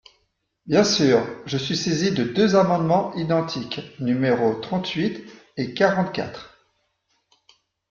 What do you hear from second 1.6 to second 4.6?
saisi de deux amendements identiques, numéros